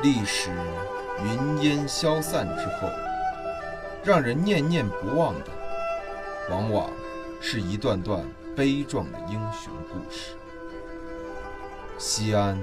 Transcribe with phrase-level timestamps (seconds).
[0.00, 0.48] 历史
[1.24, 2.88] 云烟消散之后，
[4.04, 5.46] 让人念念不忘的，
[6.48, 6.88] 往往
[7.40, 10.36] 是一段段悲壮的英雄故事。
[11.98, 12.56] 西安，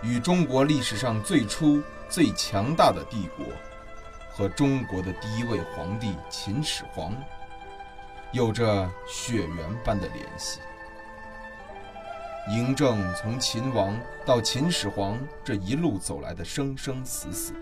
[0.00, 3.44] 与中国历史上最初最强大的帝国，
[4.32, 7.14] 和中国的第一位皇帝秦始皇，
[8.32, 10.60] 有着血缘般的联系。
[12.48, 17.52] 嬴政从秦王到秦始皇这一路走来的生生死死，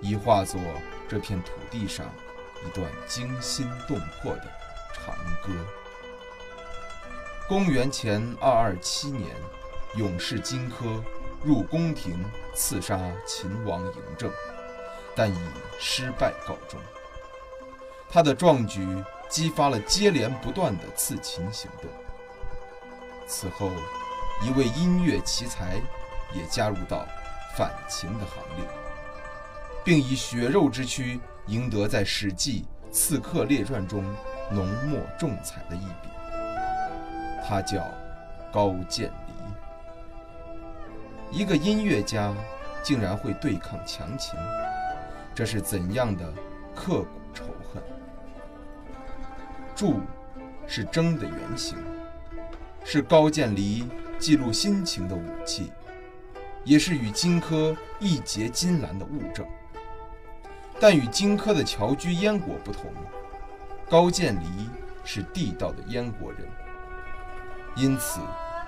[0.00, 0.58] 已化作
[1.06, 2.06] 这片土地上
[2.66, 4.44] 一段惊心动魄的
[4.94, 5.52] 长歌。
[7.46, 9.36] 公元前二二七年，
[9.94, 11.02] 勇士荆轲
[11.44, 14.32] 入宫廷刺杀秦王嬴政，
[15.14, 15.38] 但以
[15.78, 16.80] 失败告终。
[18.08, 18.86] 他的壮举
[19.28, 21.90] 激发了接连不断的刺秦行动。
[23.26, 23.70] 此后，
[24.42, 25.80] 一位音乐奇才
[26.32, 27.04] 也加入到
[27.56, 28.64] 反秦的行列，
[29.84, 34.04] 并以血肉之躯赢得在《史记·刺客列传》中
[34.50, 36.08] 浓墨重彩的一笔。
[37.48, 37.84] 他叫
[38.52, 39.10] 高渐
[41.30, 41.38] 离。
[41.38, 42.32] 一个音乐家
[42.82, 44.38] 竟然会对抗强秦，
[45.34, 46.32] 这是怎样的
[46.74, 47.82] 刻骨仇恨？
[49.74, 50.00] 铸
[50.66, 51.76] 是争的原型。
[52.88, 53.84] 是高渐离
[54.16, 55.72] 记录心情的武器，
[56.62, 59.44] 也是与荆轲一结金兰的物证。
[60.78, 62.92] 但与荆轲的侨居燕国不同，
[63.90, 64.70] 高渐离
[65.02, 66.42] 是地道的燕国人。
[67.74, 68.20] 因此，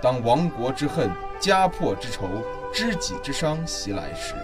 [0.03, 1.09] 当亡国之恨、
[1.39, 2.29] 家破之仇、
[2.75, 4.35] 知己之伤袭来时，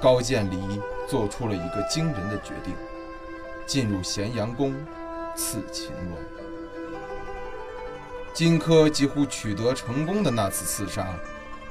[0.00, 2.74] 高渐离做出了一个惊人的决定：
[3.66, 4.74] 进入咸阳宫，
[5.36, 6.41] 刺秦王。
[8.32, 11.06] 荆轲几乎取得成功的那次刺杀，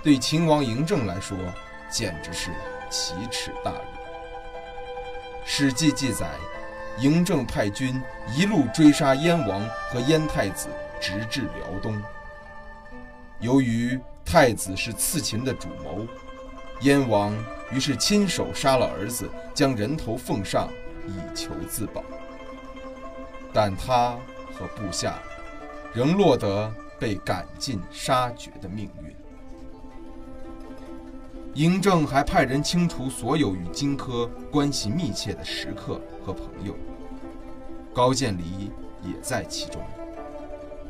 [0.03, 1.35] 对秦王嬴政来说
[1.89, 2.51] 简直是
[2.89, 3.77] 奇耻大辱。
[5.43, 6.29] 《史记》记载，
[6.99, 7.99] 嬴政派军
[8.35, 10.67] 一路追杀燕王和燕太子，
[10.99, 11.99] 直至辽东。
[13.39, 16.05] 由于太子是刺秦的主谋，
[16.81, 17.35] 燕王
[17.71, 20.69] 于是亲手杀了儿子，将人头奉上，
[21.07, 22.03] 以求自保。
[23.51, 24.15] 但他
[24.53, 25.15] 和部下。
[25.93, 29.15] 仍落得被赶尽杀绝的命运。
[31.53, 36.73] 嬴政还派人清除所有与荆轲关系密切的食客和朋友，
[37.93, 38.71] 高渐离
[39.03, 39.81] 也在其中。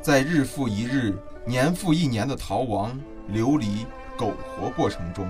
[0.00, 2.96] 在日复一日、年复一年的逃亡、
[3.26, 3.86] 流离、
[4.16, 5.28] 苟活过程中，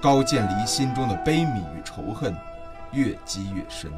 [0.00, 2.34] 高渐离心中的悲悯与仇恨
[2.92, 3.88] 越积越深。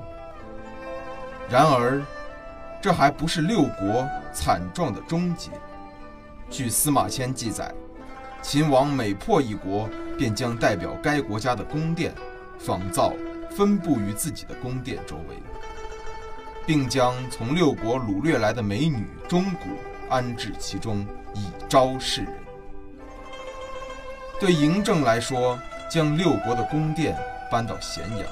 [1.48, 2.02] 然而，
[2.82, 5.52] 这还不是六国惨状的终结。
[6.50, 7.72] 据司马迁记载，
[8.42, 9.88] 秦王每破一国，
[10.18, 12.12] 便将代表该国家的宫殿
[12.58, 13.12] 仿造
[13.52, 15.36] 分布于自己的宫殿周围，
[16.66, 19.68] 并将从六国掳掠来的美女钟鼓
[20.10, 22.34] 安置其中，以昭示人。
[24.40, 25.56] 对嬴政来说，
[25.88, 27.16] 将六国的宫殿
[27.48, 28.26] 搬到咸阳，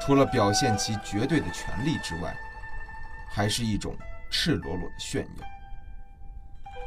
[0.00, 2.32] 除了表现其绝对的权力之外，
[3.32, 3.96] 还是一种
[4.28, 5.46] 赤裸裸的炫耀，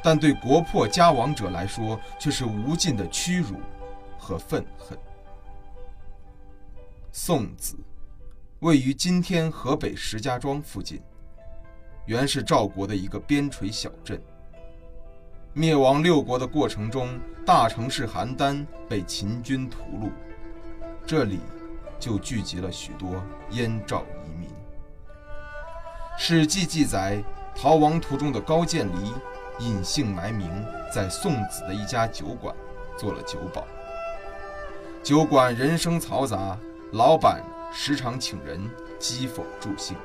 [0.03, 3.55] 但对国破家亡者来说，却是无尽的屈辱
[4.19, 4.97] 和愤恨。
[7.13, 7.78] 宋子，
[8.59, 11.01] 位于今天河北石家庄附近，
[12.05, 14.22] 原是赵国的一个边陲小镇。
[15.53, 20.11] 灭亡六国的过程中，大城市邯郸被秦军屠戮，
[21.05, 21.39] 这里
[21.99, 24.49] 就聚集了许多燕赵移民。
[26.15, 27.21] 《史记》记载，
[27.55, 29.13] 逃亡途中的高渐离
[29.59, 30.47] 隐姓埋名，
[30.93, 32.55] 在宋子的一家酒馆
[32.97, 33.65] 做了酒保。
[35.01, 36.57] 酒馆人声嘈杂，
[36.91, 37.43] 老板
[37.73, 38.69] 时常请人
[38.99, 39.97] 讥讽助兴。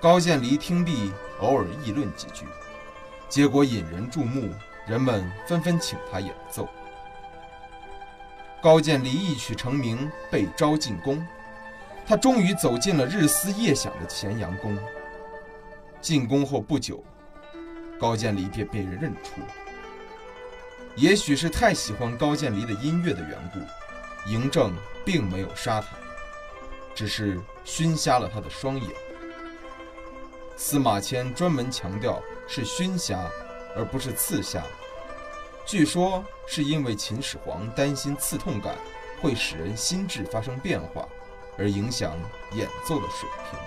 [0.00, 2.44] 高渐离听毕，偶尔议论几句，
[3.28, 4.50] 结果引人注目，
[4.86, 6.68] 人们纷纷请他演奏。
[8.62, 11.26] 高渐离一曲成名，被招进宫。
[12.06, 14.78] 他终于走进了日思夜想的咸阳宫。
[16.00, 17.02] 进宫后不久，
[17.98, 19.40] 高渐离便被人认出。
[20.94, 24.72] 也许是太喜欢高渐离的音乐的缘故，嬴政
[25.04, 25.88] 并没有杀他，
[26.94, 28.88] 只是熏瞎了他的双眼。
[30.56, 33.28] 司马迁专门强调是熏瞎，
[33.74, 34.62] 而不是刺瞎。
[35.66, 38.76] 据说是因为秦始皇担心刺痛感
[39.20, 41.06] 会使人心智发生变化，
[41.58, 42.12] 而影响
[42.52, 43.58] 演奏的水平。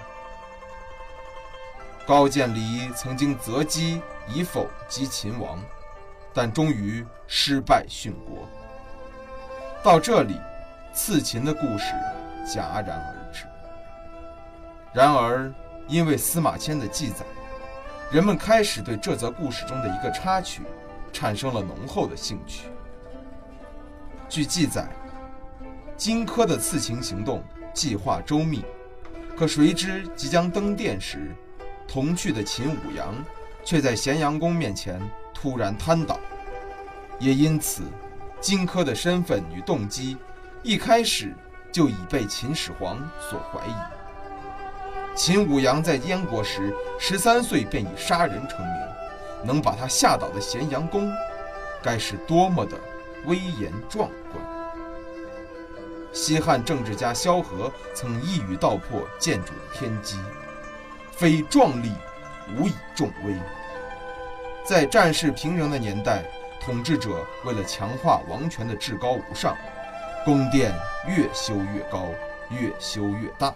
[2.08, 5.60] 高渐离曾经择机以否击秦王，
[6.34, 8.48] 但终于失败殉国。
[9.84, 10.40] 到这里，
[10.94, 11.94] 刺秦的故事
[12.48, 13.46] 戛然而止。
[14.92, 15.54] 然而，
[15.88, 17.24] 因为司马迁的记载，
[18.12, 20.64] 人们开始对这则故事中的一个插曲
[21.14, 22.70] 产生了浓厚的兴趣。
[24.28, 24.88] 据记载，
[25.96, 27.44] 荆轲的刺秦行动
[27.74, 28.64] 计划周密，
[29.38, 31.36] 可谁知即将登殿时，
[31.88, 33.14] 同去的秦舞阳
[33.64, 35.02] 却在咸阳宫面前
[35.34, 36.20] 突然瘫倒。
[37.20, 37.84] 也因此，
[38.40, 40.18] 荆轲的身份与动机
[40.64, 41.34] 一开始
[41.72, 42.98] 就已被秦始皇
[43.30, 43.74] 所怀疑。
[45.16, 48.74] 秦舞阳在燕国时，十三岁便以杀人成名，
[49.46, 51.12] 能把他吓倒的咸阳宫，
[51.84, 52.78] 该是多么的
[53.26, 54.49] 威严壮观！
[56.12, 60.18] 西汉政治家萧何曾一语道破建筑的天机
[61.12, 61.92] ：“非壮丽，
[62.58, 63.34] 无以重威。”
[64.66, 66.24] 在战事频仍的年代，
[66.60, 69.56] 统治者为了强化王权的至高无上，
[70.26, 70.74] 宫殿
[71.08, 72.06] 越修越高，
[72.50, 73.54] 越修越大。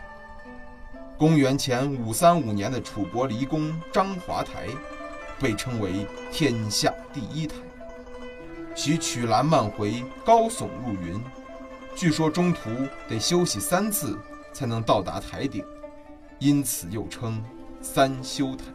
[1.18, 4.68] 公元前五三五年的楚国离宫章华台，
[5.40, 7.56] 被称为天下第一台，
[8.76, 11.22] 其曲栏漫回，高耸入云。
[11.96, 12.70] 据说中途
[13.08, 14.18] 得休息三次
[14.52, 15.64] 才能到达台顶，
[16.40, 17.44] 因此又称
[17.82, 18.66] 三修台。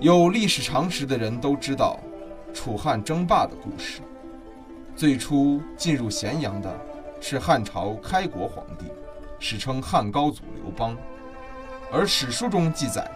[0.00, 1.98] 有历史常识的人都知道，
[2.52, 4.00] 楚汉争霸的故事。
[4.96, 6.72] 最初进入咸阳的
[7.20, 8.86] 是汉朝开国皇帝。
[9.40, 10.96] 史称汉高祖刘邦，
[11.92, 13.10] 而史书中记载，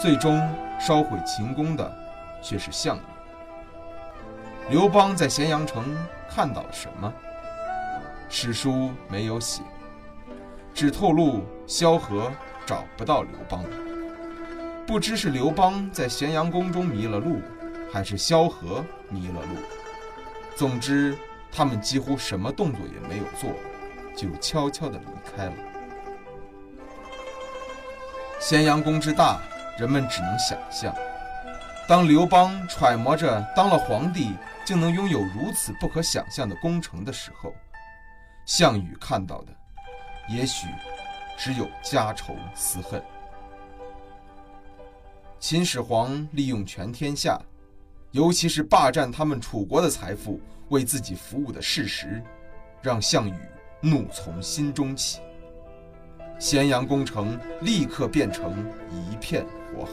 [0.00, 0.36] 最终
[0.80, 1.92] 烧毁秦宫的
[2.42, 3.09] 却是项羽。
[4.70, 5.96] 刘邦在咸阳城
[6.28, 7.12] 看到了什么？
[8.28, 9.62] 史书没有写，
[10.72, 12.30] 只透露萧何
[12.64, 13.64] 找不到刘邦，
[14.86, 17.40] 不知是刘邦在咸阳宫中迷了路，
[17.92, 19.60] 还是萧何迷了路。
[20.54, 21.18] 总之，
[21.50, 23.50] 他们几乎什么动作也没有做。
[24.16, 25.06] 就悄悄地离
[25.36, 25.52] 开了。
[28.38, 29.40] 咸阳宫之大，
[29.78, 30.94] 人们只能想象。
[31.88, 34.34] 当刘邦揣摩着当了皇帝
[34.70, 37.52] 竟能拥有如此不可想象的工程的时候，
[38.46, 39.52] 项羽看到的，
[40.28, 40.68] 也许
[41.36, 43.02] 只有家仇私恨。
[45.40, 47.36] 秦始皇利用全天下，
[48.12, 52.22] 尤其是霸占他们楚国的财富，为自己服务的事实，
[52.80, 53.34] 让项羽。
[53.80, 55.18] 怒从心中起，
[56.38, 59.44] 咸阳宫城立刻变成一片
[59.74, 59.92] 火海，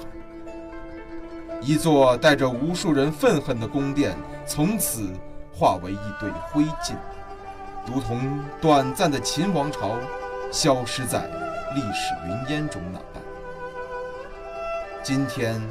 [1.62, 5.11] 一座带着无数人愤恨的宫殿，从此
[5.52, 6.94] 化为一堆灰烬，
[7.85, 9.97] 如同短暂的秦王朝
[10.52, 11.26] 消失在
[11.76, 13.21] 历史云烟中那般。
[15.04, 15.61] 今天，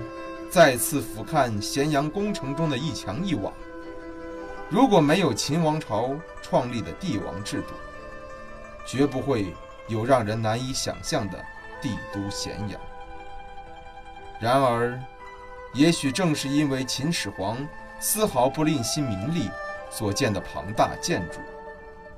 [0.51, 3.53] 再次俯瞰咸阳宫城中的一墙一瓦，
[4.69, 6.11] 如果没有秦王朝
[6.43, 7.75] 创立的帝王制度，
[8.85, 9.55] 绝不会
[9.89, 11.39] 有让人难以想象的
[11.81, 12.81] 帝都咸阳。
[14.41, 15.01] 然而，
[15.77, 17.59] 也许正是因为秦始皇
[18.01, 19.51] 丝毫不吝惜民力
[19.91, 21.39] 所建的庞大建筑，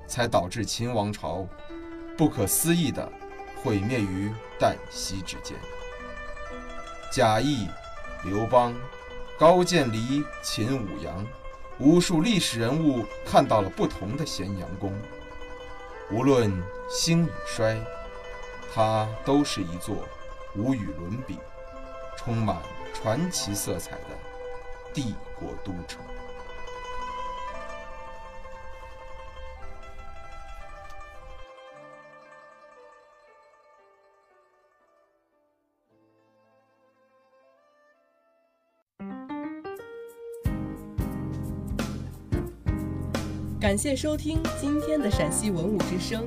[0.06, 1.44] 才导致秦王朝
[2.16, 3.10] 不可思议地
[3.56, 5.56] 毁灭于旦夕之间。
[7.10, 7.66] 贾谊、
[8.22, 8.72] 刘邦、
[9.36, 11.26] 高渐离、秦舞阳，
[11.80, 14.92] 无数历史人物看到了不同的咸阳宫。
[16.12, 16.52] 无论
[16.88, 17.76] 兴与衰，
[18.72, 19.96] 它都是一座
[20.54, 21.40] 无与伦比、
[22.16, 22.56] 充满
[22.92, 24.08] 传奇色彩的
[24.92, 26.00] 帝国都城。
[43.60, 46.26] 感谢收听今天的陕西文物之声，